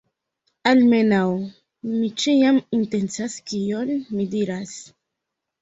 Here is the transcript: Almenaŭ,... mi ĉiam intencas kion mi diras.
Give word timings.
Almenaŭ,... 0.69 1.19
mi 1.91 2.09
ĉiam 2.23 2.57
intencas 2.79 3.37
kion 3.53 3.95
mi 4.17 4.27
diras. 4.33 4.77